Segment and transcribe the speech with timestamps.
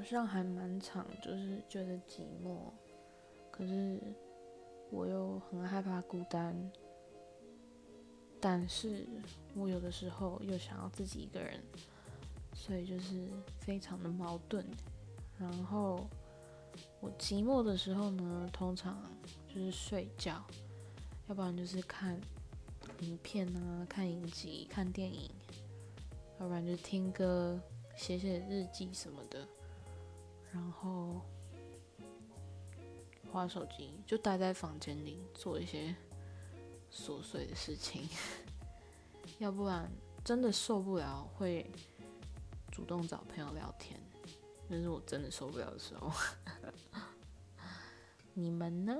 [0.00, 2.56] 好像还蛮长，就是觉得寂寞，
[3.50, 4.00] 可是
[4.90, 6.56] 我又很害怕孤单，
[8.40, 9.06] 但是
[9.54, 11.62] 我有的时候又想要自己一个人，
[12.54, 13.28] 所以就是
[13.60, 14.64] 非常的矛盾。
[15.38, 16.08] 然后
[17.00, 19.02] 我寂寞的时候呢，通常
[19.46, 20.42] 就是睡觉，
[21.28, 22.18] 要不然就是看
[23.00, 25.30] 影片啊，看影集、看电影，
[26.38, 27.60] 要不然就听歌。
[27.96, 29.46] 写写日记什么的，
[30.52, 31.20] 然后
[33.30, 35.94] 花手机，就待在房间里做一些
[36.92, 38.08] 琐碎的事情。
[39.38, 39.90] 要不然
[40.24, 41.70] 真的受不了，会
[42.70, 44.00] 主动找朋友聊天。
[44.68, 46.10] 那是我真的受不了的时候。
[48.34, 48.96] 你们呢？